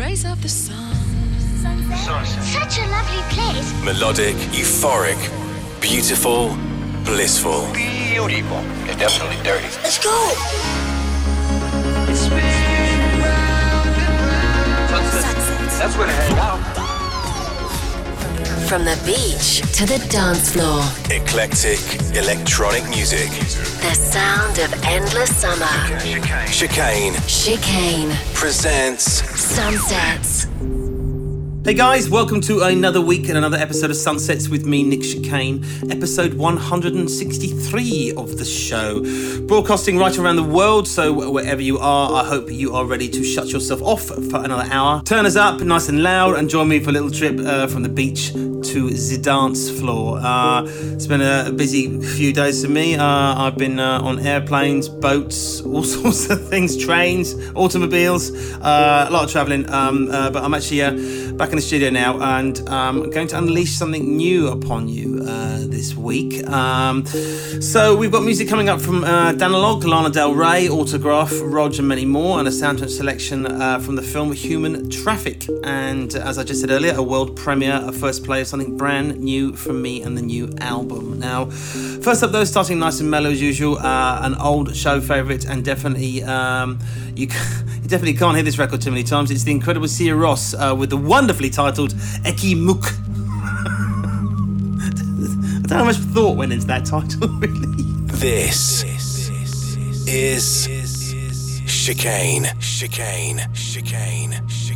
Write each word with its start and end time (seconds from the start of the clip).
praise 0.00 0.24
of 0.24 0.40
the 0.40 0.48
sun. 0.48 0.94
Such 2.42 2.78
a 2.78 2.86
lovely 2.88 3.22
place. 3.34 3.68
Melodic, 3.84 4.34
euphoric, 4.50 5.20
beautiful, 5.78 6.56
blissful. 7.04 7.70
Beautiful. 7.74 8.62
It's 8.88 8.96
definitely 8.96 9.36
dirty. 9.44 9.68
Let's 9.82 10.02
go. 10.02 10.16
That's 15.78 15.96
where 15.96 16.06
to 16.06 16.12
hang 16.12 16.38
out. 16.38 16.79
From 18.70 18.84
the 18.84 18.96
beach 19.04 19.62
to 19.78 19.84
the 19.84 19.98
dance 20.10 20.52
floor, 20.52 20.80
Eclectic, 21.10 21.80
electronic 22.16 22.88
music. 22.88 23.28
the 23.80 23.94
sound 23.94 24.60
of 24.60 24.72
endless 24.84 25.34
summer. 25.34 25.66
Chicane 26.46 27.14
Chicane. 27.26 28.16
presents 28.32 29.24
Sunsets. 29.40 30.46
Hey 31.62 31.74
guys, 31.74 32.08
welcome 32.08 32.40
to 32.42 32.62
another 32.62 33.02
week 33.02 33.28
and 33.28 33.36
another 33.36 33.58
episode 33.58 33.90
of 33.90 33.96
Sunsets 33.96 34.48
with 34.48 34.64
me, 34.64 34.82
Nick 34.82 35.02
Chicane, 35.02 35.62
episode 35.90 36.32
163 36.32 38.14
of 38.16 38.38
the 38.38 38.46
show. 38.46 39.02
Broadcasting 39.46 39.98
right 39.98 40.16
around 40.18 40.36
the 40.36 40.42
world, 40.42 40.88
so 40.88 41.30
wherever 41.30 41.60
you 41.60 41.78
are, 41.78 42.24
I 42.24 42.26
hope 42.26 42.50
you 42.50 42.74
are 42.74 42.86
ready 42.86 43.10
to 43.10 43.22
shut 43.22 43.48
yourself 43.48 43.82
off 43.82 44.06
for 44.06 44.42
another 44.42 44.72
hour. 44.72 45.02
Turn 45.02 45.26
us 45.26 45.36
up 45.36 45.60
nice 45.60 45.90
and 45.90 46.02
loud 46.02 46.36
and 46.36 46.48
join 46.48 46.66
me 46.66 46.80
for 46.80 46.88
a 46.88 46.92
little 46.94 47.10
trip 47.10 47.38
uh, 47.38 47.66
from 47.66 47.82
the 47.82 47.90
beach 47.90 48.32
to 48.32 48.90
the 48.90 49.18
dance 49.18 49.70
floor. 49.70 50.18
Uh, 50.18 50.62
it's 50.66 51.06
been 51.06 51.20
a 51.20 51.50
busy 51.52 52.00
few 52.00 52.32
days 52.32 52.64
for 52.64 52.70
me. 52.70 52.96
Uh, 52.96 53.04
I've 53.04 53.56
been 53.56 53.78
uh, 53.78 54.00
on 54.02 54.18
airplanes, 54.20 54.88
boats, 54.88 55.60
all 55.66 55.82
sorts 55.82 56.30
of 56.30 56.48
things, 56.48 56.76
trains, 56.76 57.34
automobiles, 57.54 58.30
uh, 58.56 59.06
a 59.08 59.12
lot 59.12 59.24
of 59.24 59.30
traveling. 59.30 59.68
Um, 59.70 60.10
uh, 60.10 60.30
but 60.30 60.42
I'm 60.42 60.54
actually 60.54 60.82
uh, 60.82 60.92
back 61.50 61.54
in 61.54 61.58
the 61.58 61.62
studio 61.62 61.90
now 61.90 62.38
and 62.38 62.60
um, 62.68 63.02
I'm 63.02 63.10
going 63.10 63.26
to 63.26 63.38
unleash 63.38 63.72
something 63.72 64.16
new 64.16 64.46
upon 64.46 64.86
you 64.88 65.24
uh, 65.26 65.58
this 65.66 65.96
week. 65.96 66.46
Um, 66.46 67.04
so 67.06 67.96
we've 67.96 68.12
got 68.12 68.22
music 68.22 68.48
coming 68.48 68.68
up 68.68 68.80
from 68.80 69.02
uh, 69.02 69.32
Danalog, 69.32 69.82
Lana 69.82 70.10
Del 70.10 70.32
Rey, 70.32 70.68
Autograph, 70.68 71.32
Rog, 71.42 71.76
and 71.76 71.88
many 71.88 72.04
more, 72.04 72.38
and 72.38 72.46
a 72.46 72.52
soundtrack 72.52 72.90
selection 72.90 73.46
uh, 73.46 73.80
from 73.80 73.96
the 73.96 74.02
film 74.02 74.32
Human 74.32 74.88
Traffic. 74.90 75.48
And 75.64 76.14
as 76.14 76.38
I 76.38 76.44
just 76.44 76.60
said 76.60 76.70
earlier, 76.70 76.94
a 76.94 77.02
world 77.02 77.34
premiere, 77.34 77.80
a 77.82 77.90
first 77.90 78.22
play 78.22 78.42
of 78.42 78.46
something 78.46 78.76
brand 78.76 79.18
new 79.18 79.52
from 79.56 79.82
me 79.82 80.02
and 80.02 80.16
the 80.16 80.22
new 80.22 80.54
album. 80.60 81.18
Now, 81.18 81.46
first 81.46 82.22
up 82.22 82.30
though, 82.30 82.44
starting 82.44 82.78
nice 82.78 83.00
and 83.00 83.10
mellow 83.10 83.30
as 83.30 83.42
usual, 83.42 83.76
uh, 83.78 84.20
an 84.22 84.36
old 84.36 84.76
show 84.76 85.00
favourite, 85.00 85.46
and 85.46 85.64
definitely 85.64 86.22
um, 86.22 86.78
you. 87.20 87.28
You 87.80 87.88
definitely 87.88 88.18
can't 88.18 88.36
hear 88.36 88.44
this 88.44 88.58
record 88.58 88.82
too 88.82 88.90
many 88.90 89.02
times. 89.02 89.30
It's 89.30 89.42
the 89.42 89.50
incredible 89.52 89.86
Sigur 89.86 90.14
Rós 90.14 90.54
uh, 90.54 90.76
with 90.76 90.90
the 90.90 90.96
wonderfully 90.96 91.50
titled 91.50 91.94
Ekki 92.24 92.54
Múkk. 92.54 92.84
I 94.84 95.62
don't 95.62 95.70
know 95.70 95.76
how 95.76 95.84
much 95.84 95.96
thought 95.96 96.36
went 96.36 96.52
into 96.52 96.66
that 96.66 96.84
title, 96.84 97.26
really. 97.38 97.82
This 98.20 98.84
is 100.06 100.68
Chicane. 101.66 102.46
Chicane. 102.60 103.40
Chicane. 103.54 103.54
Chicane. 103.54 104.46
Chicane. 104.48 104.69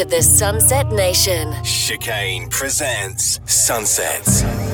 Of 0.00 0.10
the 0.10 0.22
Sunset 0.22 0.90
Nation. 0.90 1.52
Chicane 1.62 2.48
presents 2.48 3.38
Sunsets. 3.44 4.69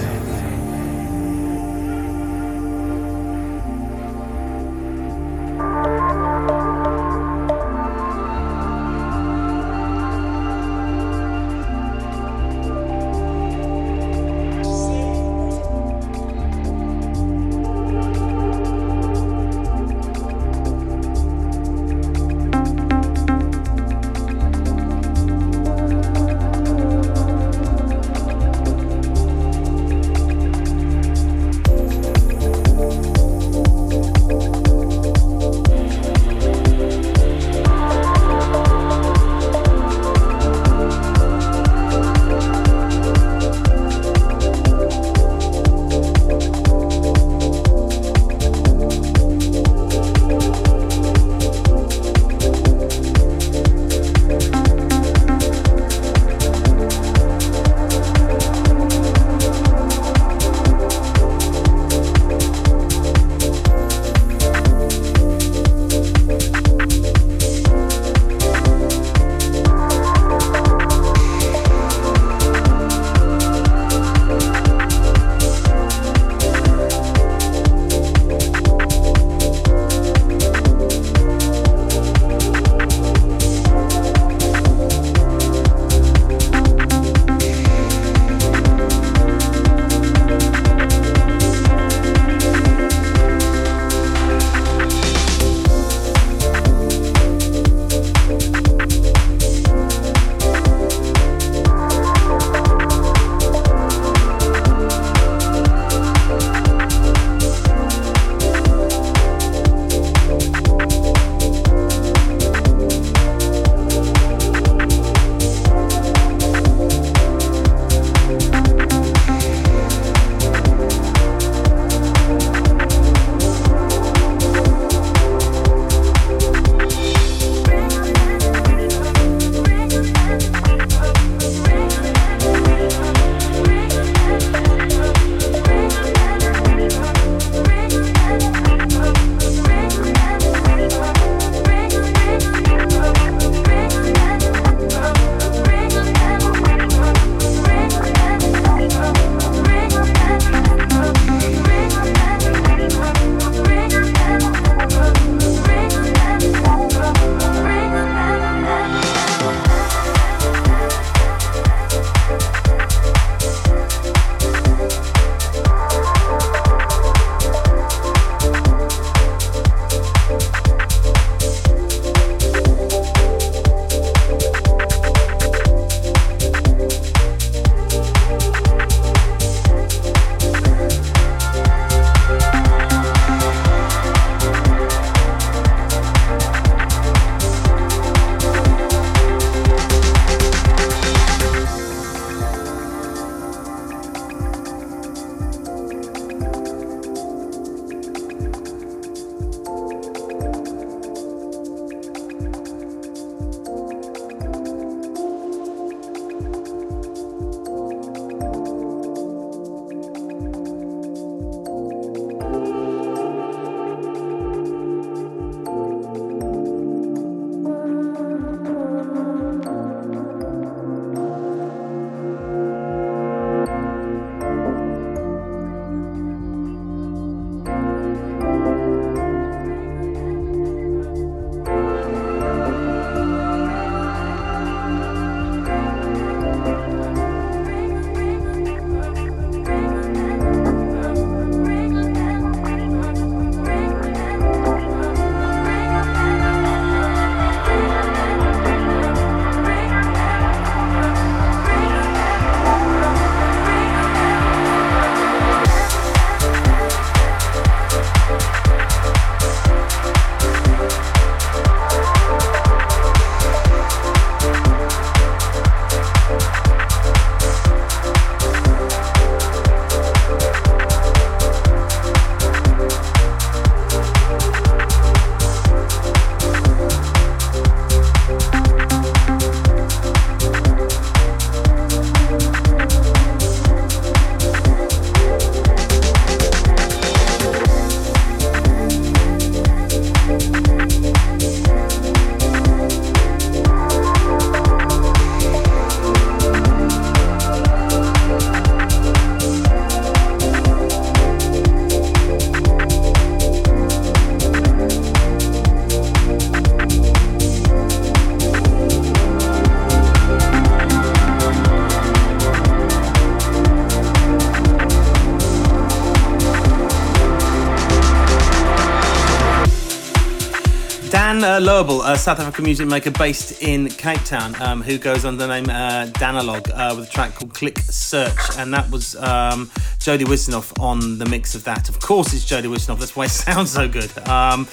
Der 321.56 321.62
Lobel, 321.62 322.02
a 322.02 322.18
South 322.18 322.38
African 322.38 322.64
music 322.66 322.86
maker 322.86 323.10
based 323.10 323.62
in 323.62 323.88
Cape 323.88 324.22
Town, 324.26 324.54
um, 324.60 324.82
who 324.82 324.98
goes 324.98 325.24
under 325.24 325.46
the 325.46 325.48
name 325.48 325.70
uh, 325.70 326.04
Danalog 326.18 326.70
uh, 326.70 326.94
with 326.94 327.08
a 327.08 327.10
track 327.10 327.34
called 327.34 327.54
Click 327.54 327.78
Search, 327.78 328.58
and 328.58 328.74
that 328.74 328.90
was 328.90 329.16
um, 329.16 329.70
Jody 329.98 330.26
Wisternoff 330.26 330.78
on 330.78 331.16
the 331.16 331.24
mix 331.24 331.54
of 331.54 331.64
that. 331.64 331.88
Of 331.88 331.98
course, 331.98 332.34
it's 332.34 332.44
Jody 332.44 332.68
Wisternoff. 332.68 332.98
That's 332.98 333.16
why 333.16 333.24
it 333.24 333.28
sounds 333.46 333.70
so 333.70 333.88
good. 333.88 334.10
Um, 334.28 334.68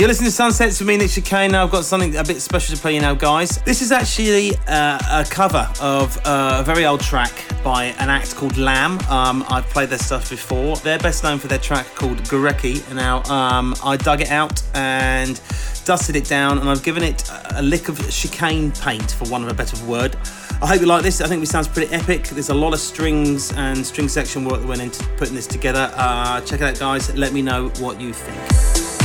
you're 0.00 0.08
listening 0.08 0.30
to 0.30 0.34
Sunsets 0.34 0.80
with 0.80 0.88
me, 0.88 0.96
Nick 0.96 1.10
Chicane. 1.10 1.50
Now 1.50 1.62
I've 1.62 1.70
got 1.70 1.84
something 1.84 2.16
a 2.16 2.24
bit 2.24 2.40
special 2.40 2.74
to 2.74 2.80
play 2.80 2.94
you 2.94 3.02
now, 3.02 3.12
guys. 3.12 3.58
This 3.64 3.82
is 3.82 3.92
actually 3.92 4.56
uh, 4.66 4.98
a 5.10 5.26
cover 5.28 5.68
of 5.78 6.16
uh, 6.24 6.56
a 6.60 6.64
very 6.64 6.86
old 6.86 7.00
track 7.00 7.30
by 7.62 7.84
an 7.98 8.08
act 8.08 8.34
called 8.34 8.56
Lamb. 8.56 8.98
Um, 9.10 9.44
I've 9.50 9.66
played 9.66 9.90
their 9.90 9.98
stuff 9.98 10.30
before. 10.30 10.76
They're 10.76 10.98
best 10.98 11.22
known 11.22 11.38
for 11.38 11.48
their 11.48 11.58
track 11.58 11.86
called 11.94 12.16
Gorecki. 12.22 12.82
Now 12.94 13.22
um, 13.24 13.74
I 13.84 13.98
dug 13.98 14.22
it 14.22 14.30
out 14.30 14.62
and 14.74 15.38
dusted 15.84 16.16
it 16.16 16.24
down, 16.24 16.58
and 16.60 16.70
I've 16.70 16.82
given 16.82 17.02
it 17.02 17.30
a 17.50 17.60
lick 17.60 17.90
of 17.90 17.98
chicane 18.10 18.72
paint, 18.72 19.10
for 19.10 19.28
want 19.28 19.44
of 19.44 19.50
a 19.50 19.54
better 19.54 19.84
word. 19.84 20.16
I 20.62 20.66
hope 20.66 20.80
you 20.80 20.86
like 20.86 21.02
this. 21.02 21.20
I 21.20 21.28
think 21.28 21.42
it 21.42 21.46
sounds 21.46 21.68
pretty 21.68 21.92
epic. 21.92 22.24
There's 22.28 22.48
a 22.48 22.54
lot 22.54 22.72
of 22.72 22.80
strings 22.80 23.52
and 23.52 23.84
string 23.84 24.08
section 24.08 24.46
work 24.46 24.60
that 24.60 24.66
went 24.66 24.80
into 24.80 25.04
putting 25.18 25.34
this 25.34 25.46
together. 25.46 25.92
Uh, 25.94 26.40
check 26.40 26.62
it 26.62 26.64
out, 26.64 26.78
guys. 26.78 27.14
Let 27.14 27.34
me 27.34 27.42
know 27.42 27.68
what 27.80 28.00
you 28.00 28.14
think. 28.14 28.99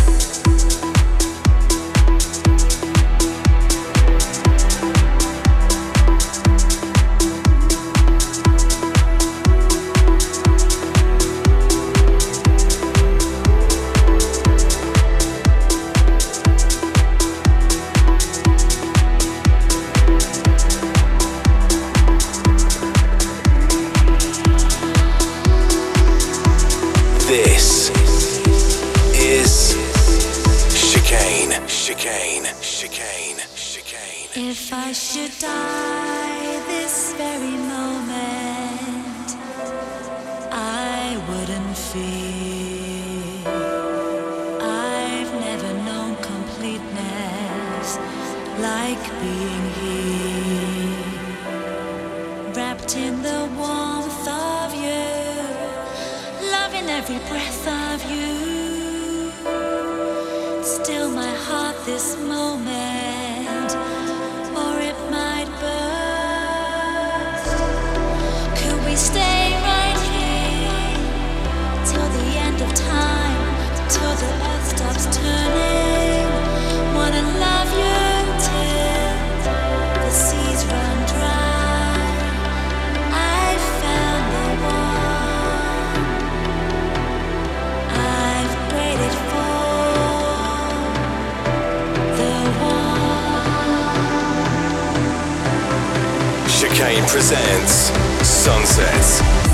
Presents 97.07 97.91
Sunsets. 98.27 99.44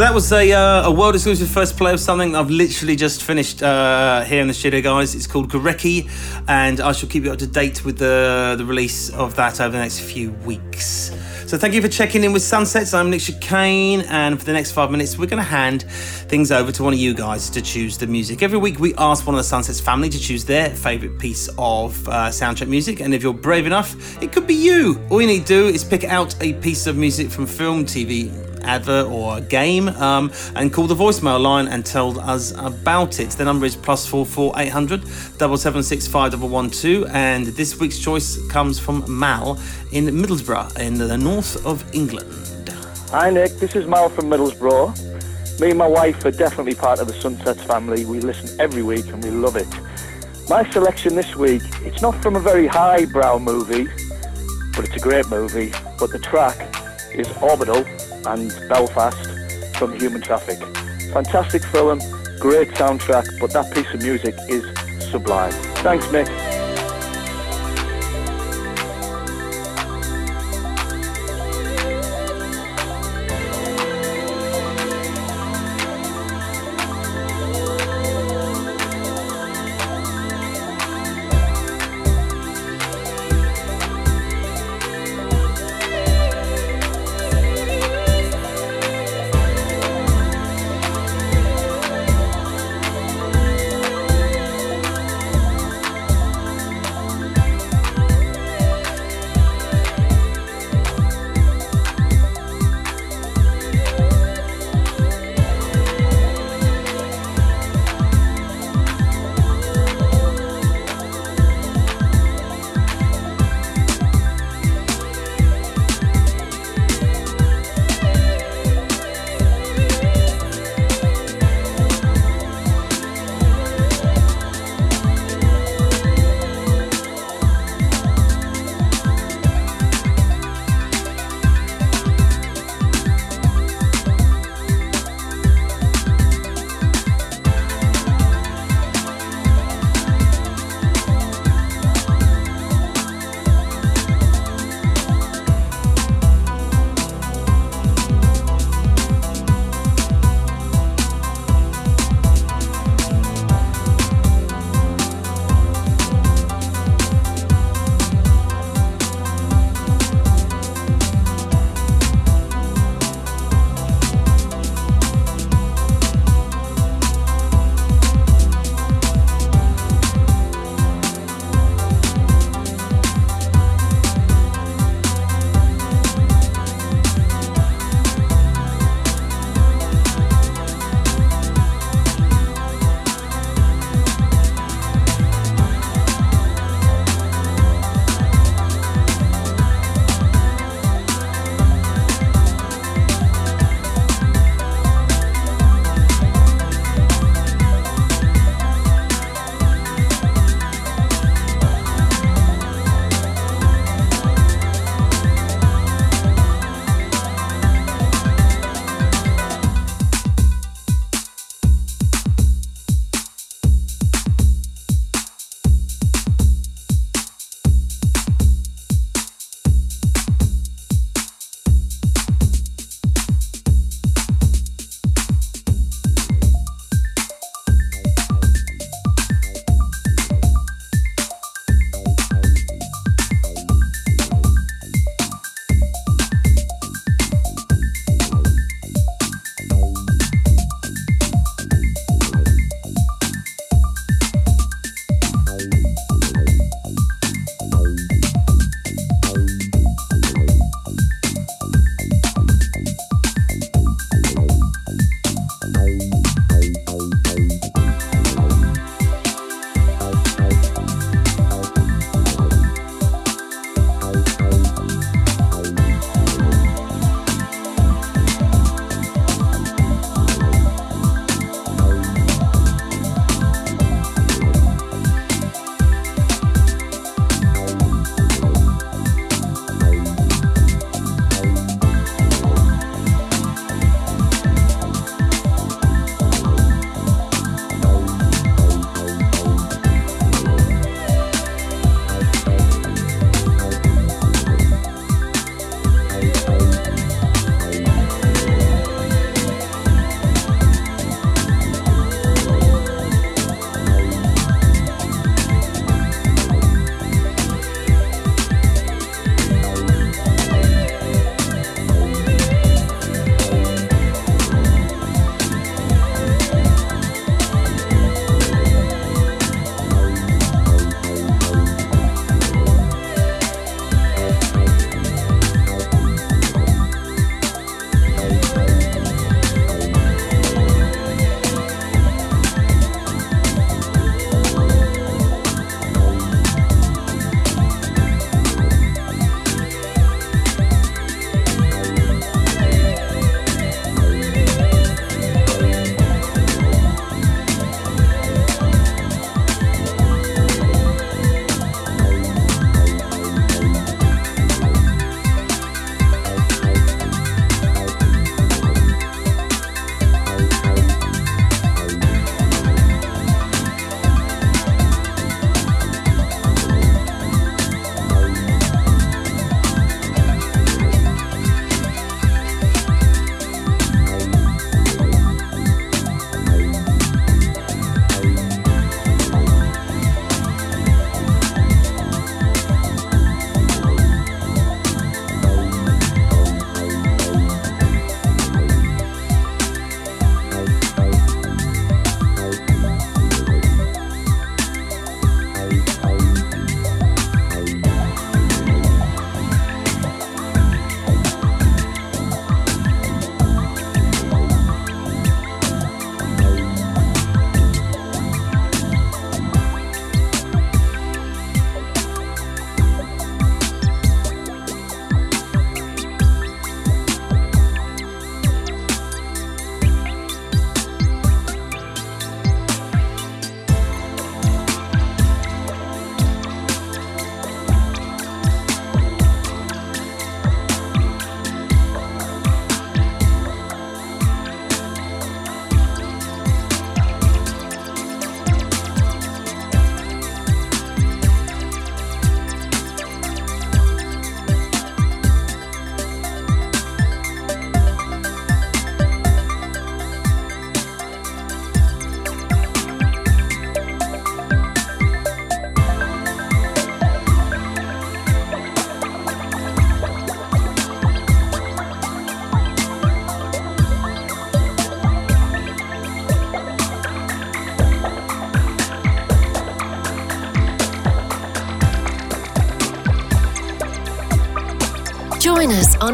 So 0.00 0.06
that 0.06 0.14
was 0.14 0.32
a, 0.32 0.50
uh, 0.50 0.88
a 0.88 0.90
world 0.90 1.14
exclusive 1.14 1.50
first 1.50 1.76
play 1.76 1.92
of 1.92 2.00
something 2.00 2.34
I've 2.34 2.48
literally 2.48 2.96
just 2.96 3.22
finished 3.22 3.62
uh, 3.62 4.24
here 4.24 4.40
in 4.40 4.48
the 4.48 4.54
studio, 4.54 4.80
guys. 4.80 5.14
It's 5.14 5.26
called 5.26 5.50
Gorecki, 5.50 6.08
and 6.48 6.80
I 6.80 6.92
shall 6.92 7.06
keep 7.06 7.24
you 7.24 7.32
up 7.32 7.38
to 7.40 7.46
date 7.46 7.84
with 7.84 7.98
the, 7.98 8.54
the 8.56 8.64
release 8.64 9.10
of 9.10 9.36
that 9.36 9.60
over 9.60 9.72
the 9.72 9.78
next 9.82 10.00
few 10.00 10.30
weeks. 10.46 11.14
So 11.46 11.58
thank 11.58 11.74
you 11.74 11.82
for 11.82 11.88
checking 11.88 12.24
in 12.24 12.32
with 12.32 12.40
Sunsets. 12.40 12.94
I'm 12.94 13.10
Nick 13.10 13.20
Chicane, 13.20 14.00
and 14.08 14.38
for 14.38 14.46
the 14.46 14.54
next 14.54 14.72
five 14.72 14.90
minutes, 14.90 15.18
we're 15.18 15.26
going 15.26 15.36
to 15.36 15.50
hand 15.50 15.82
things 15.82 16.50
over 16.50 16.72
to 16.72 16.82
one 16.82 16.94
of 16.94 16.98
you 16.98 17.12
guys 17.12 17.50
to 17.50 17.60
choose 17.60 17.98
the 17.98 18.06
music. 18.06 18.42
Every 18.42 18.56
week, 18.56 18.78
we 18.78 18.94
ask 18.94 19.26
one 19.26 19.34
of 19.34 19.40
the 19.40 19.44
Sunsets 19.44 19.82
family 19.82 20.08
to 20.08 20.18
choose 20.18 20.46
their 20.46 20.70
favourite 20.70 21.18
piece 21.18 21.48
of 21.58 22.08
uh, 22.08 22.30
soundtrack 22.30 22.68
music, 22.68 23.00
and 23.00 23.12
if 23.12 23.22
you're 23.22 23.34
brave 23.34 23.66
enough, 23.66 24.22
it 24.22 24.32
could 24.32 24.46
be 24.46 24.54
you. 24.54 24.98
All 25.10 25.20
you 25.20 25.26
need 25.26 25.40
to 25.40 25.46
do 25.46 25.66
is 25.66 25.84
pick 25.84 26.04
out 26.04 26.34
a 26.42 26.54
piece 26.54 26.86
of 26.86 26.96
music 26.96 27.30
from 27.30 27.44
film, 27.44 27.84
TV, 27.84 28.49
advert 28.62 29.06
or 29.06 29.40
game 29.40 29.88
um, 29.88 30.30
and 30.56 30.72
call 30.72 30.86
the 30.86 30.94
voicemail 30.94 31.40
line 31.40 31.68
and 31.68 31.84
tell 31.84 32.18
us 32.20 32.52
about 32.58 33.20
it. 33.20 33.30
The 33.30 33.44
number 33.44 33.66
is 33.66 33.76
plus 33.76 34.06
four 34.06 34.24
four 34.26 34.52
eight 34.56 34.68
hundred 34.68 35.02
double 35.38 35.56
seven 35.56 35.82
six 35.82 36.06
five 36.06 36.32
double 36.32 36.48
one 36.48 36.70
two 36.70 37.06
and 37.10 37.46
this 37.46 37.78
week's 37.78 37.98
choice 37.98 38.38
comes 38.48 38.78
from 38.78 39.04
Mal 39.08 39.58
in 39.92 40.06
Middlesbrough 40.06 40.78
in 40.78 40.94
the 40.94 41.16
north 41.16 41.64
of 41.64 41.84
England. 41.94 42.70
Hi 43.10 43.30
Nick, 43.30 43.52
this 43.54 43.74
is 43.74 43.86
Mal 43.86 44.08
from 44.08 44.26
Middlesbrough. 44.26 45.60
Me 45.60 45.70
and 45.70 45.78
my 45.78 45.86
wife 45.86 46.24
are 46.24 46.30
definitely 46.30 46.74
part 46.74 47.00
of 47.00 47.06
the 47.06 47.12
Sunsets 47.12 47.62
family. 47.64 48.04
We 48.06 48.20
listen 48.20 48.58
every 48.58 48.82
week 48.82 49.06
and 49.08 49.22
we 49.22 49.30
love 49.30 49.56
it. 49.56 49.68
My 50.48 50.68
selection 50.70 51.14
this 51.14 51.36
week, 51.36 51.62
it's 51.82 52.00
not 52.00 52.20
from 52.22 52.34
a 52.34 52.40
very 52.40 52.66
highbrow 52.66 53.38
movie, 53.38 53.86
but 54.74 54.84
it's 54.86 54.96
a 54.96 55.00
great 55.00 55.28
movie. 55.28 55.70
But 55.98 56.10
the 56.12 56.18
track 56.18 56.56
is 57.12 57.28
Orbital 57.42 57.84
and 58.26 58.50
Belfast 58.68 59.30
from 59.76 59.98
Human 59.98 60.20
Traffic. 60.20 60.58
Fantastic 61.12 61.64
film, 61.64 61.98
great 62.38 62.68
soundtrack, 62.70 63.38
but 63.40 63.52
that 63.52 63.72
piece 63.74 63.92
of 63.92 64.02
music 64.02 64.34
is 64.48 64.64
sublime. 65.10 65.52
Thanks, 65.82 66.10
Nick. 66.12 66.59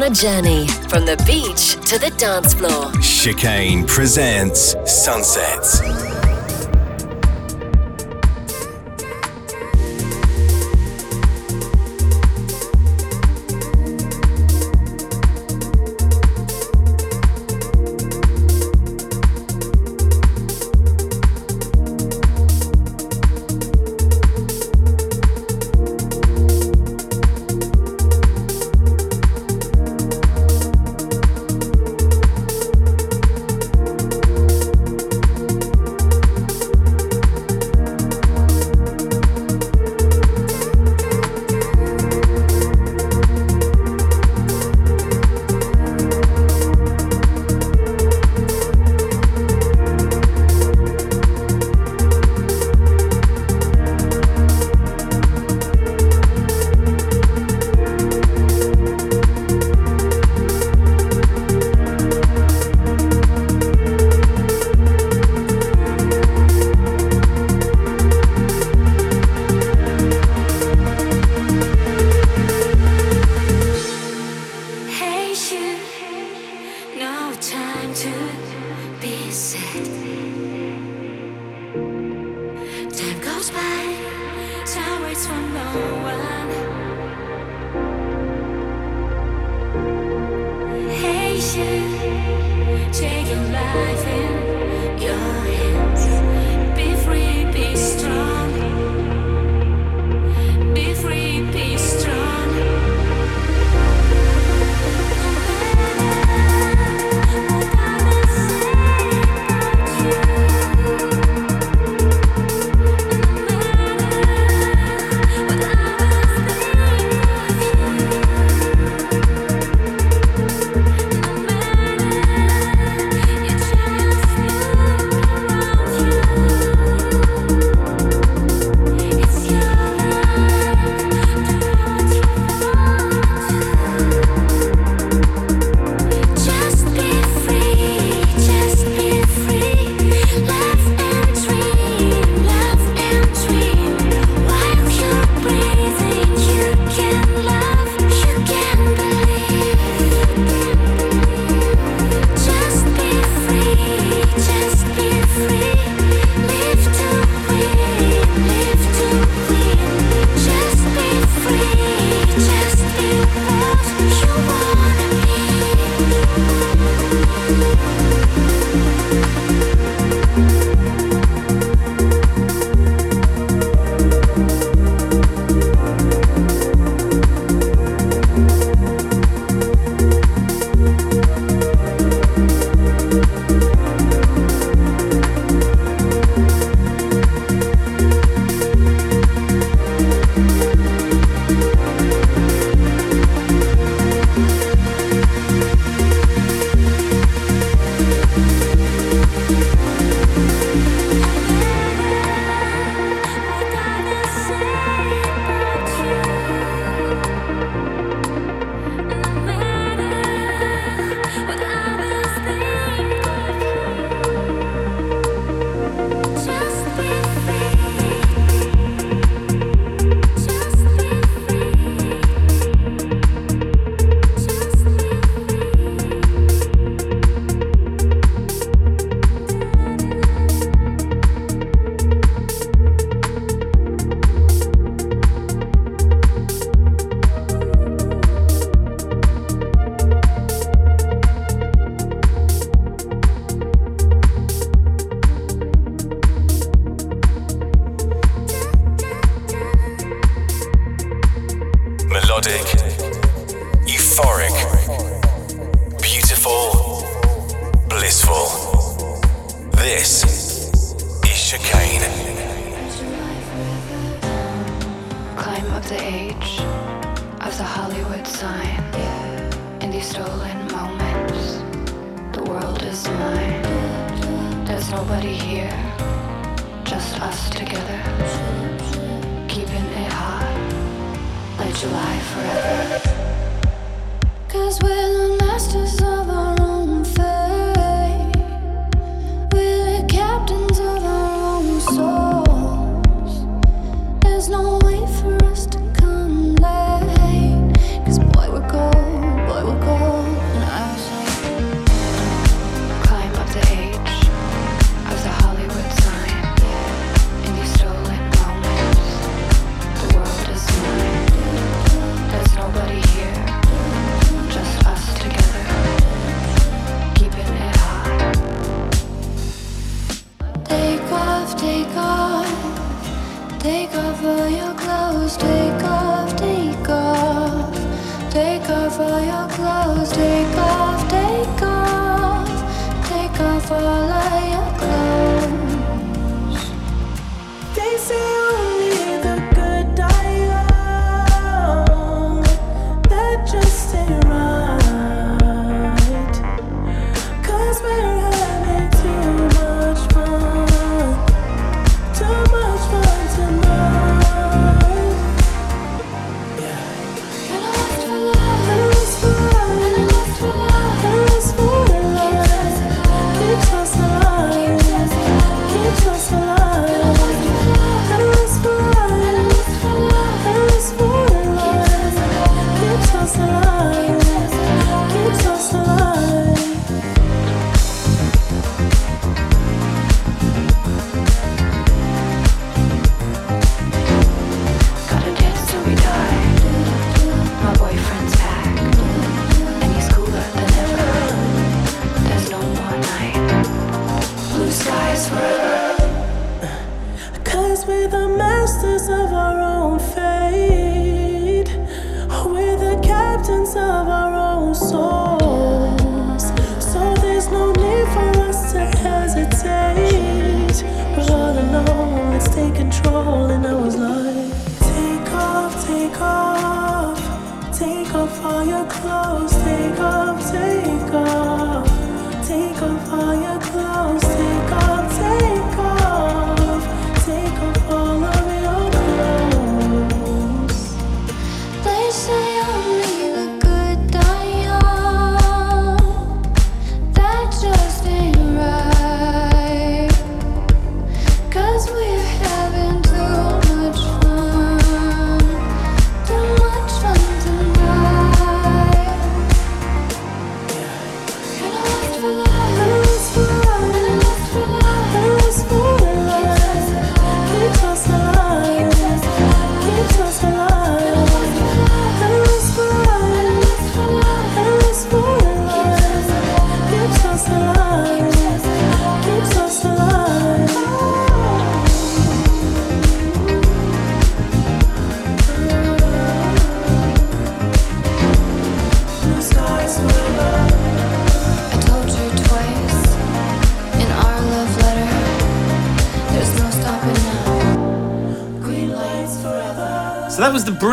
A 0.07 0.09
journey 0.09 0.67
from 0.89 1.05
the 1.05 1.17
beach 1.25 1.73
to 1.85 1.99
the 1.99 2.09
dance 2.17 2.53
floor. 2.53 2.91
Chicane 3.01 3.85
presents 3.85 4.75
Sunsets. 4.85 6.06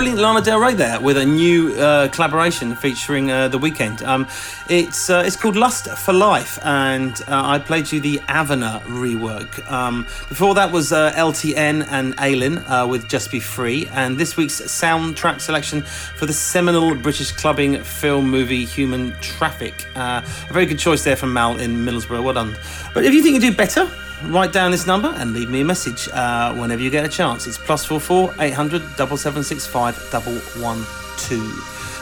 Brilliant 0.05 0.21
Lana 0.21 0.43
Del 0.43 0.61
Rey 0.61 0.75
there 0.75 1.01
with 1.01 1.17
a 1.17 1.25
new 1.25 1.73
uh, 1.77 2.09
collaboration 2.09 2.77
featuring 2.77 3.31
uh, 3.31 3.49
The 3.49 3.59
Weeknd. 3.59 4.07
Um, 4.07 4.29
it's 4.69 5.09
uh, 5.09 5.23
it's 5.25 5.35
called 5.35 5.57
Lust 5.57 5.89
for 5.97 6.13
Life, 6.13 6.59
and 6.63 7.19
uh, 7.27 7.41
I 7.47 7.59
played 7.59 7.91
you 7.91 8.01
the 8.01 8.19
Avena 8.29 8.83
rework. 8.83 9.67
Um, 9.73 10.03
before 10.29 10.55
that 10.57 10.71
was 10.71 10.93
uh, 10.93 11.11
LTN 11.13 11.89
and 11.91 12.15
Aylin 12.19 12.63
uh, 12.69 12.87
with 12.87 13.09
Just 13.09 13.31
Be 13.31 13.41
Free, 13.41 13.89
and 13.93 14.19
this 14.19 14.37
week's 14.37 14.61
soundtrack 14.61 15.41
selection 15.41 15.81
for 15.81 16.27
the 16.27 16.35
seminal 16.35 16.95
British 16.95 17.33
clubbing 17.33 17.83
film 17.83 18.29
movie 18.31 18.67
Human 18.67 19.13
Traffic. 19.23 19.87
A 19.95 20.23
very 20.51 20.67
good 20.67 20.79
choice 20.79 21.03
there 21.03 21.17
from 21.17 21.33
Mal 21.33 21.57
in 21.57 21.77
Middlesbrough. 21.77 22.23
Well 22.23 22.35
done. 22.35 22.55
But 22.93 23.07
if 23.07 23.15
you 23.15 23.23
think 23.23 23.37
you 23.43 23.51
do 23.51 23.57
better, 23.57 23.91
write 24.25 24.53
down 24.53 24.71
this 24.71 24.87
number 24.87 25.09
and 25.17 25.33
leave 25.33 25.51
me 25.51 25.61
a 25.61 25.65
message 25.65 26.09
uh, 26.13 26.55
whenever 26.55 26.83
you 26.83 26.91
get 26.91 27.05
a 27.05 27.09
chance. 27.09 27.47
It's 27.47 27.59
plus 27.59 27.85
four 27.85 28.01
four 28.01 28.35
eight 28.41 28.55
hundred 28.55 28.83
double 28.97 29.17
seven 29.17 29.43
six 29.43 29.67
five 29.67 29.99
double 30.11 30.37
one 30.61 30.85
two. 31.19 31.53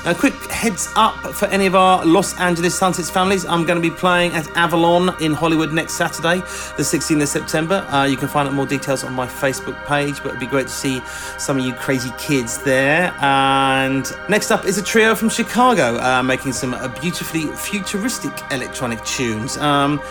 Now, 0.05 0.15
quick 0.15 0.35
heads 0.51 0.89
up 0.97 1.15
for 1.33 1.47
any 1.47 1.67
of 1.67 1.77
our 1.77 2.05
Los 2.05 2.37
Angeles 2.41 2.77
Sunsets 2.77 3.09
families. 3.09 3.47
I'm 3.47 3.65
going 3.65 3.81
to 3.81 3.89
be 3.89 3.95
playing 3.95 4.33
at 4.33 4.49
Avalon 4.57 5.15
in 5.23 5.33
Hollywood 5.33 5.73
next 5.73 5.93
Saturday, 5.93 6.39
the 6.77 6.83
16th 6.83 7.23
of 7.23 7.29
September. 7.29 7.87
Uh, 7.89 8.03
you 8.03 8.17
can 8.17 8.27
find 8.27 8.49
out 8.49 8.55
more 8.55 8.67
details 8.67 9.05
on 9.05 9.13
my 9.13 9.29
Facebook 9.29 9.81
page, 9.87 10.17
but 10.17 10.31
it'd 10.31 10.41
be 10.41 10.49
great 10.49 10.67
to 10.67 10.73
see 10.73 11.01
some 11.39 11.57
of 11.57 11.65
you 11.65 11.73
crazy 11.75 12.11
kids 12.19 12.59
there. 12.65 13.15
And 13.21 14.05
next 14.29 14.51
up 14.51 14.65
is 14.65 14.77
a 14.77 14.83
trio 14.83 15.15
from 15.15 15.29
Chicago 15.29 16.01
uh, 16.01 16.21
making 16.21 16.53
some 16.53 16.75
uh, 16.75 16.89
beautifully 17.01 17.47
futuristic 17.55 18.33
electronic 18.51 19.05
tunes. 19.05 19.57
Um, 19.59 20.03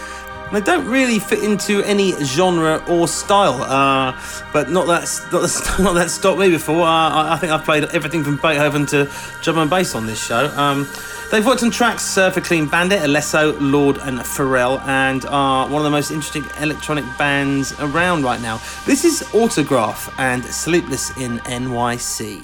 they 0.52 0.62
don't 0.62 0.88
really 0.88 1.20
fit 1.20 1.44
into 1.44 1.82
any 1.84 2.12
genre 2.24 2.84
or 2.88 3.08
style, 3.08 3.62
uh, 3.62 4.20
but 4.52 4.70
not 4.70 4.88
that 4.88 5.10
not 5.32 5.42
that, 5.42 5.76
not 5.80 5.94
that 5.94 6.10
stopped 6.10 6.40
me 6.40 6.50
before. 6.50 6.82
Uh, 6.82 7.10
I, 7.10 7.34
I 7.34 7.38
think 7.38 7.52
I've 7.52 7.64
played 7.64 7.86
everything 7.86 8.24
from 8.24 8.36
Beethoven 8.36 8.86
to 8.88 9.10
drum 9.42 9.60
and 9.60 9.70
bass 9.70 9.96
on 9.96 10.06
this 10.06 10.24
show. 10.24 10.48
Um, 10.58 10.88
they've 11.32 11.46
worked 11.46 11.64
on 11.64 11.72
tracks 11.72 12.18
uh, 12.18 12.32
for 12.32 12.42
Clean 12.42 12.68
Bandit, 12.68 13.00
Alesso, 13.00 13.56
Lorde, 13.60 14.00
and 14.00 14.20
Pharrell, 14.20 14.82
and 14.88 15.26
are 15.26 15.68
one 15.68 15.78
of 15.78 15.84
the 15.84 15.90
most 15.90 16.12
interesting 16.12 16.44
electronic 16.60 17.06
bands 17.18 17.74
around 17.80 18.24
right 18.24 18.42
now. 18.42 18.58
This 18.86 19.06
is 19.06 19.22
Autograf 19.32 20.14
and 20.18 20.44
Sleepless 20.44 21.16
in 21.18 21.40
NYC. 21.40 22.42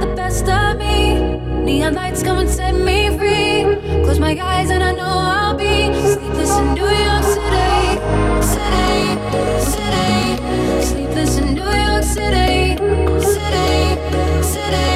the 0.00 0.14
best 0.14 0.48
of 0.48 0.78
me. 0.78 1.20
Neon 1.64 1.94
lights 1.94 2.22
come 2.22 2.38
and 2.38 2.48
set 2.48 2.74
me 2.74 3.16
free. 3.16 3.64
Close 4.04 4.18
my 4.18 4.38
eyes 4.40 4.70
and 4.70 4.82
I 4.82 4.92
know 4.92 5.04
I'll 5.04 5.56
be 5.56 5.92
sleepless 6.14 6.56
in 6.58 6.74
New 6.74 6.90
York 7.08 7.24
City, 7.36 7.98
city, 8.54 9.02
city. 9.72 10.82
Sleepless 10.90 11.38
in 11.38 11.54
New 11.54 11.72
York 11.88 12.04
City, 12.04 12.76
city, 13.20 14.42
city. 14.42 14.95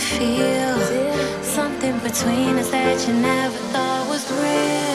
feel. 0.00 0.78
Something 1.42 1.98
between 1.98 2.58
us 2.58 2.70
that 2.70 3.06
you 3.06 3.14
never 3.14 3.56
thought 3.72 4.08
was 4.08 4.30
real. 4.32 4.89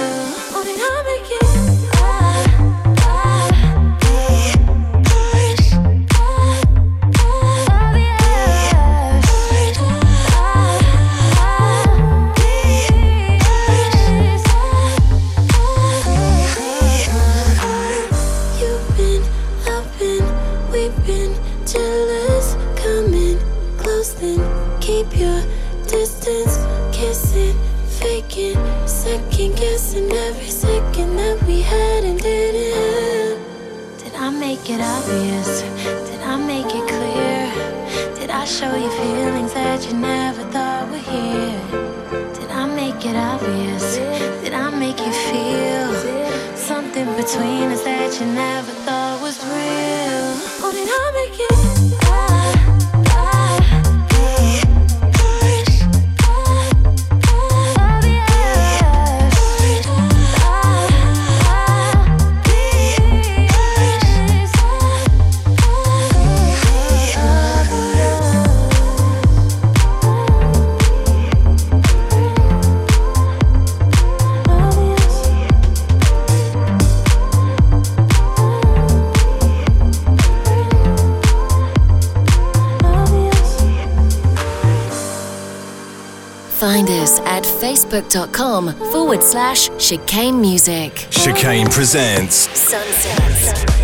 Facebook.com 87.96 88.74
forward 88.91 89.24
slash 89.24 89.70
chicane 89.78 90.39
music. 90.39 91.08
Chicane 91.12 91.68
presents 91.68 92.36
Sunsets. 92.58 93.75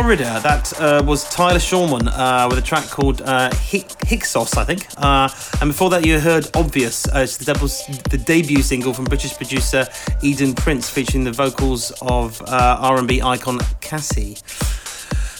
Florida. 0.00 0.40
That 0.42 0.80
uh, 0.80 1.02
was 1.04 1.28
Tyler 1.28 1.58
Shulman 1.58 2.08
uh, 2.08 2.46
with 2.48 2.58
a 2.58 2.62
track 2.62 2.86
called 2.86 3.20
uh, 3.20 3.50
Hyksos, 3.52 4.56
I 4.56 4.64
think. 4.64 4.86
Uh, 4.96 5.28
and 5.60 5.68
before 5.68 5.90
that, 5.90 6.06
you 6.06 6.18
heard 6.18 6.48
Obvious. 6.54 7.06
Uh, 7.06 7.18
it's 7.18 7.36
the, 7.36 7.52
the 8.08 8.16
debut 8.16 8.62
single 8.62 8.94
from 8.94 9.04
British 9.04 9.36
producer 9.36 9.86
Eden 10.22 10.54
Prince, 10.54 10.88
featuring 10.88 11.24
the 11.24 11.32
vocals 11.32 11.90
of 12.00 12.40
uh, 12.46 12.78
R&B 12.80 13.20
icon 13.20 13.58
Cassie. 13.82 14.38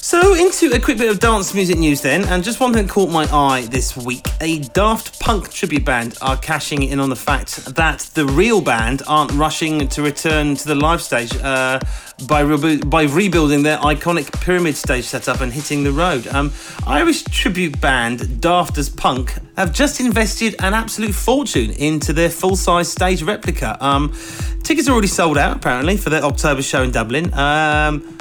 So, 0.03 0.34
into 0.34 0.74
a 0.74 0.80
quick 0.80 0.96
bit 0.96 1.11
of 1.11 1.20
dance 1.20 1.53
music 1.53 1.76
news 1.76 2.01
then, 2.01 2.24
and 2.24 2.42
just 2.42 2.59
one 2.59 2.72
thing 2.72 2.88
caught 2.88 3.11
my 3.11 3.24
eye 3.26 3.66
this 3.66 3.94
week. 3.94 4.26
A 4.40 4.61
Daft 4.61 5.20
Punk 5.20 5.53
tribute 5.53 5.84
band 5.84 6.16
are 6.22 6.38
cashing 6.38 6.84
in 6.84 6.98
on 6.98 7.11
the 7.11 7.16
fact 7.16 7.66
that 7.74 8.01
the 8.14 8.24
real 8.24 8.62
band 8.62 9.03
aren't 9.07 9.30
rushing 9.32 9.88
to 9.88 10.01
return 10.01 10.55
to 10.55 10.66
the 10.66 10.74
live 10.74 11.03
stage 11.03 11.36
uh, 11.42 11.78
by, 12.26 12.42
by 12.86 13.03
rebuilding 13.03 13.62
their 13.62 13.76
iconic 13.76 14.32
pyramid 14.40 14.74
stage 14.74 15.05
setup 15.05 15.42
and 15.42 15.53
hitting 15.53 15.84
the 15.84 15.92
road. 15.92 16.26
Um, 16.28 16.51
Irish 16.86 17.22
tribute 17.24 17.78
band 17.78 18.40
Daft 18.40 18.78
as 18.78 18.88
Punk 18.88 19.34
have 19.59 19.74
just 19.74 20.01
invested 20.01 20.57
an 20.61 20.72
absolute 20.72 21.14
fortune 21.14 21.72
into 21.72 22.14
their 22.14 22.30
full 22.30 22.57
size 22.57 22.90
stage 22.90 23.22
replica. 23.22 23.76
Um, 23.84 24.16
tickets 24.62 24.88
are 24.88 24.92
already 24.92 25.09
sold 25.09 25.36
out, 25.36 25.59
apparently, 25.59 25.98
for 25.98 26.09
their 26.09 26.24
October 26.24 26.62
show 26.62 26.82
in 26.82 26.90
Dublin. 26.90 27.34
Um, 27.34 28.16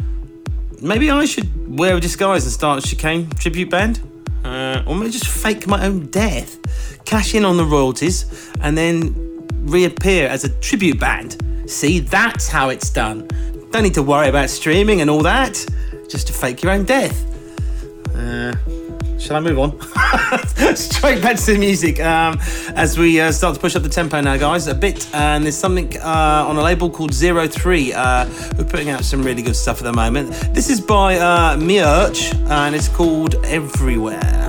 maybe 0.82 1.10
I 1.12 1.26
should 1.26 1.80
wear 1.80 1.98
a 1.98 2.00
disguise 2.00 2.44
and 2.44 2.52
start 2.52 2.84
a 2.84 2.88
chicane 2.88 3.30
tribute 3.32 3.70
band. 3.70 4.02
Uh, 4.44 4.84
or 4.88 4.96
maybe 4.96 5.12
just 5.12 5.28
fake 5.28 5.68
my 5.68 5.86
own 5.86 6.08
death, 6.08 6.58
cash 7.06 7.36
in 7.36 7.44
on 7.44 7.58
the 7.58 7.66
royalties, 7.66 8.52
and 8.62 8.78
then 8.78 9.14
reappear 9.66 10.28
as 10.28 10.44
a 10.44 10.50
tribute 10.60 11.00
band. 11.00 11.38
See, 11.68 12.00
that's 12.00 12.48
how 12.48 12.70
it's 12.70 12.90
done. 12.90 13.28
Don't 13.72 13.84
need 13.84 13.94
to 13.96 14.04
worry 14.04 14.30
about 14.30 14.50
streaming 14.50 15.02
and 15.02 15.10
all 15.10 15.22
that. 15.24 15.64
Just 16.10 16.28
to 16.28 16.34
fake 16.34 16.64
your 16.64 16.72
own 16.72 16.86
death. 16.86 17.26
Uh, 18.16 18.56
shall 19.20 19.36
I 19.36 19.40
move 19.40 19.60
on? 19.60 19.80
Straight 20.76 21.22
back 21.22 21.38
to 21.38 21.54
the 21.54 21.58
music 21.60 22.00
um, 22.00 22.40
as 22.76 22.98
we 22.98 23.20
uh, 23.20 23.32
start 23.32 23.56
to 23.56 23.62
push 23.62 23.76
up 23.76 23.84
the 23.84 23.90
tempo 23.90 24.22
now, 24.22 24.38
guys, 24.38 24.68
a 24.68 24.76
bit. 24.76 25.14
And 25.14 25.44
there's 25.44 25.58
something 25.58 25.98
uh, 25.98 26.46
on 26.48 26.58
a 26.58 26.62
label 26.62 26.90
called 26.90 27.14
Zero 27.14 27.48
Three. 27.48 27.94
Uh, 27.94 28.28
we're 28.58 28.66
putting 28.66 28.90
out 28.90 29.04
some 29.04 29.24
really 29.24 29.42
good 29.42 29.56
stuff 29.56 29.78
at 29.78 29.84
the 29.84 29.94
moment. 29.94 30.32
This 30.54 30.70
is 30.70 30.82
by 30.82 31.18
uh, 31.18 31.58
Mierch 31.58 32.34
and 32.50 32.76
it's 32.76 32.88
called 32.88 33.36
Everywhere. 33.46 34.49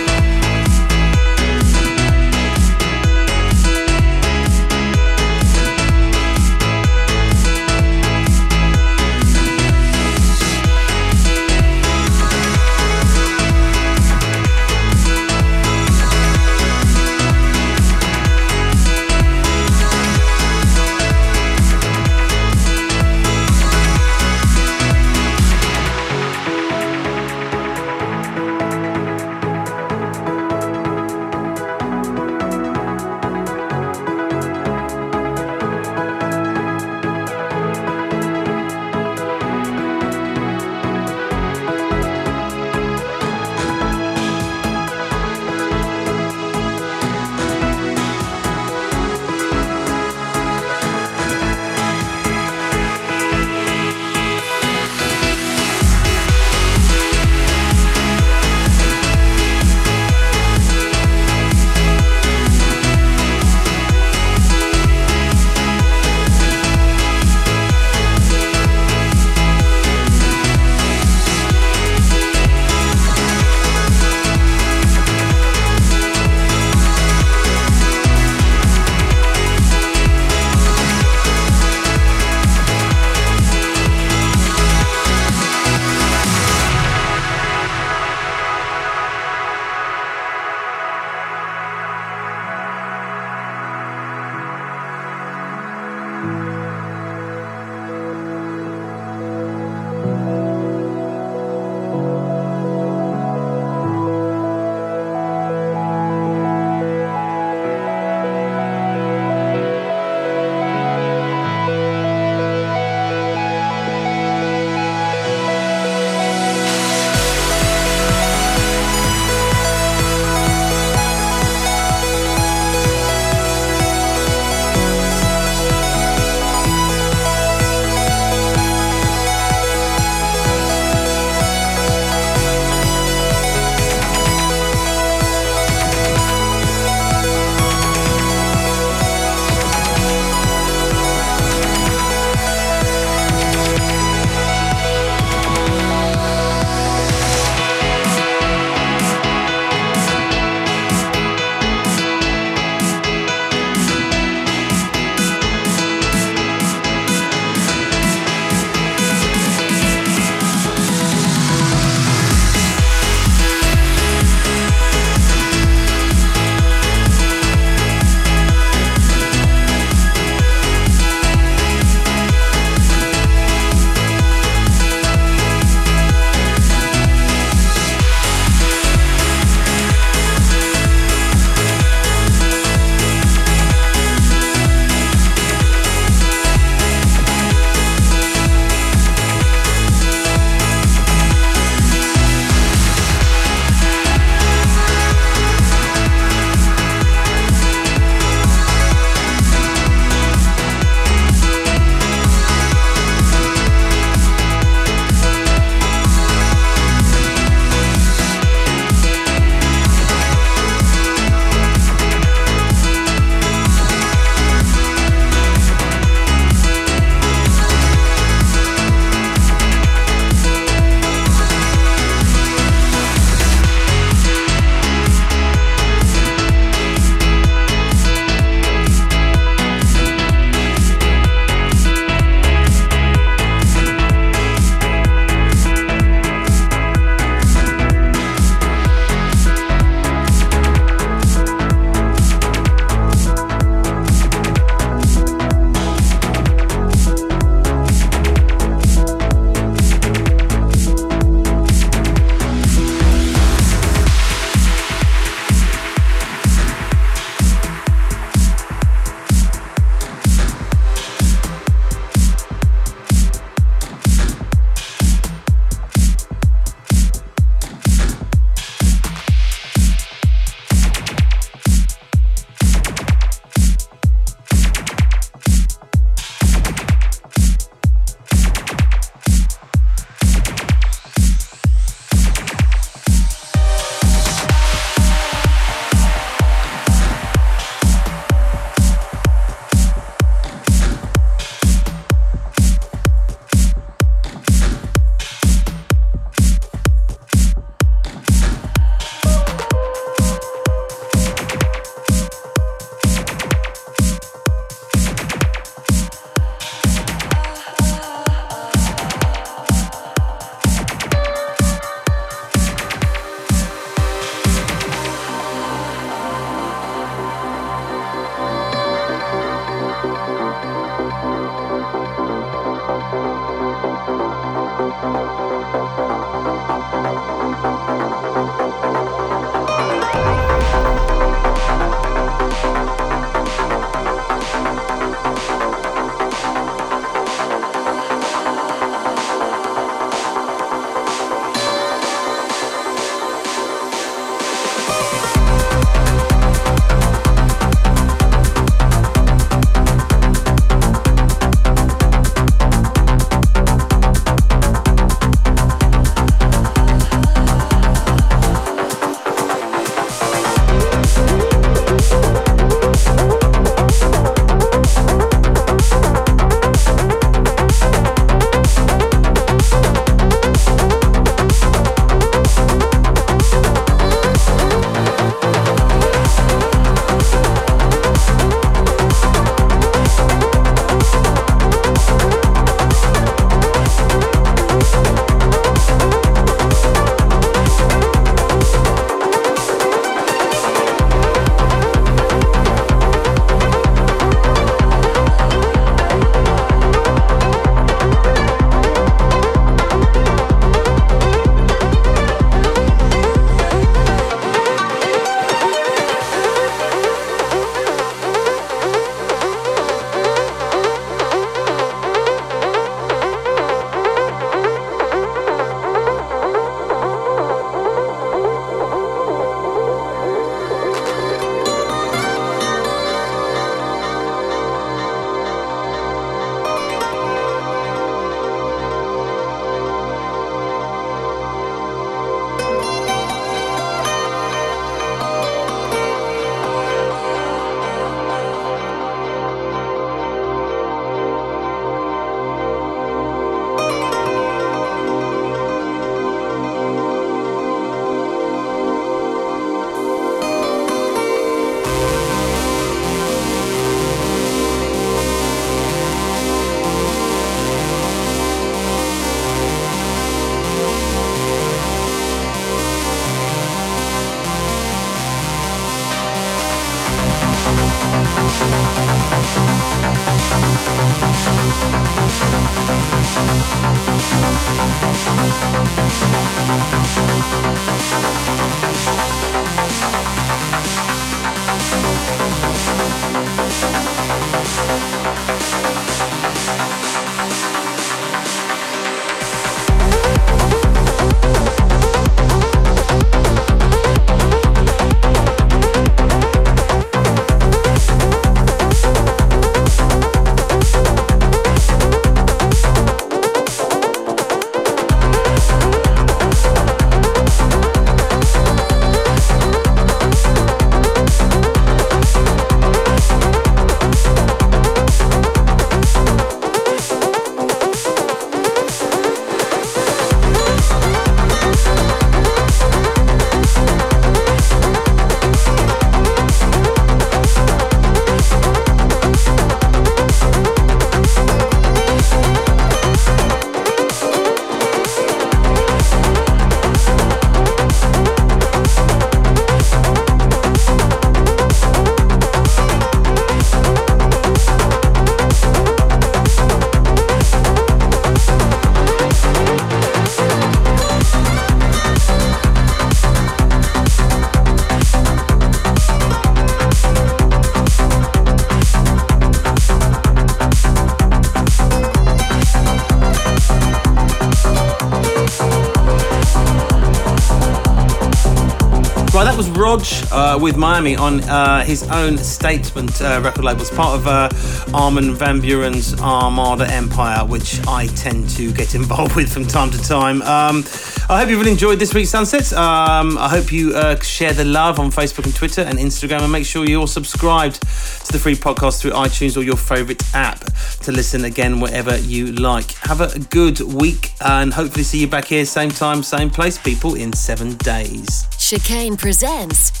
With 570.61 570.77
Miami 570.77 571.15
on 571.15 571.41
uh, 571.45 571.83
his 571.83 572.03
own 572.11 572.37
Statement 572.37 573.21
uh, 573.21 573.41
record 573.43 573.65
label. 573.65 573.81
It's 573.81 573.89
part 573.89 574.19
of 574.19 574.27
uh, 574.27 574.49
Armin 574.93 575.33
Van 575.33 575.59
Buuren's 575.59 576.19
Armada 576.21 576.87
Empire, 576.91 577.43
which 577.45 577.85
I 577.87 578.05
tend 578.07 578.49
to 578.51 578.71
get 578.71 578.93
involved 579.01 579.35
with 579.35 579.51
from 579.51 579.65
time 579.65 579.89
to 579.89 579.97
time. 580.01 580.41
Um, 580.43 580.85
I 581.29 581.39
hope 581.39 581.49
you've 581.49 581.59
really 581.59 581.71
enjoyed 581.71 581.97
this 581.97 582.13
week's 582.13 582.29
Sunsets. 582.29 582.73
Um, 582.73 583.37
I 583.37 583.49
hope 583.49 583.71
you 583.71 583.95
uh, 583.95 584.19
share 584.19 584.53
the 584.53 584.65
love 584.65 584.99
on 584.99 585.09
Facebook 585.09 585.45
and 585.45 585.55
Twitter 585.55 585.81
and 585.81 585.97
Instagram, 585.97 586.41
and 586.41 586.51
make 586.51 586.65
sure 586.65 586.85
you're 586.85 587.07
subscribed 587.07 587.81
to 587.81 588.31
the 588.31 588.39
free 588.39 588.55
podcast 588.55 589.01
through 589.01 589.11
iTunes 589.11 589.57
or 589.57 589.63
your 589.63 589.77
favourite 589.77 590.23
app 590.35 590.59
to 591.01 591.11
listen 591.11 591.45
again 591.45 591.79
wherever 591.79 592.17
you 592.19 592.53
like. 592.53 592.91
Have 592.97 593.21
a 593.21 593.39
good 593.39 593.79
week 593.79 594.31
and 594.41 594.73
hopefully 594.73 595.03
see 595.03 595.19
you 595.19 595.27
back 595.27 595.45
here, 595.45 595.65
same 595.65 595.89
time, 595.89 596.21
same 596.21 596.49
place, 596.49 596.77
people, 596.77 597.15
in 597.15 597.33
seven 597.33 597.75
days. 597.77 598.45
Chicane 598.59 599.17
presents. 599.17 600.00